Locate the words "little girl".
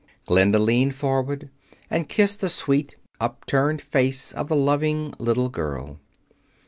5.19-5.99